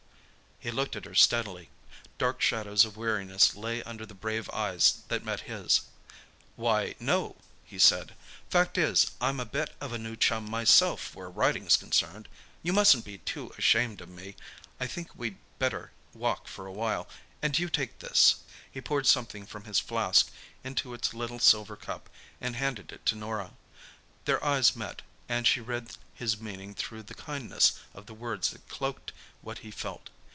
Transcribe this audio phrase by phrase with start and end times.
[0.63, 1.71] He looked at her steadily.
[2.19, 5.81] Dark shadows of weariness lay under the brave eyes that met his.
[6.55, 7.35] "Why, no,"
[7.65, 8.13] he said.
[8.47, 13.17] "Fact is, I'm a bit of a new chum myself where riding's concerned—you mustn't be
[13.17, 14.35] too ashamed of me.
[14.79, 17.07] I think we'd better walk for a while.
[17.41, 18.35] And you take this."
[18.71, 20.29] He poured something from his flask
[20.63, 22.07] into its little silver cup
[22.39, 23.53] and handed it to Norah.
[24.25, 28.67] Their eyes met, and she read his meaning through the kindness of the words that
[28.69, 29.11] cloaked
[29.41, 30.11] what he felt.